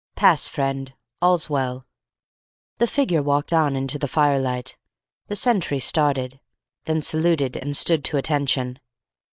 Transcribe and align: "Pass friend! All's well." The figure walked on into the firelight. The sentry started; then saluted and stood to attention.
"Pass 0.15 0.47
friend! 0.47 0.95
All's 1.21 1.47
well." 1.47 1.85
The 2.79 2.87
figure 2.87 3.21
walked 3.21 3.53
on 3.53 3.75
into 3.75 3.99
the 3.99 4.07
firelight. 4.07 4.75
The 5.27 5.35
sentry 5.35 5.77
started; 5.79 6.39
then 6.85 7.01
saluted 7.01 7.55
and 7.55 7.77
stood 7.77 8.03
to 8.05 8.17
attention. 8.17 8.79